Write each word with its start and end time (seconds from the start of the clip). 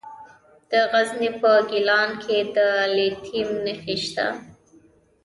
د 0.69 0.71
غزني 0.91 1.29
په 1.41 1.51
ګیلان 1.69 2.09
کې 2.23 2.37
د 2.55 2.57
لیتیم 2.95 3.49
نښې 3.65 3.95
شته. 4.03 4.27